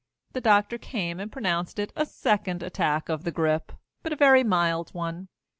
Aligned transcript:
The 0.31 0.41
doctor 0.41 0.79
came 0.79 1.19
and 1.19 1.31
pronounced 1.31 1.77
it 1.77 1.93
a 1.95 2.07
second 2.07 2.63
attack 2.63 3.07
of 3.07 3.23
the 3.23 3.29
grip, 3.29 3.73
but 4.01 4.11
a 4.11 4.15
very 4.15 4.43
mild 4.43 4.89
one. 4.95 5.27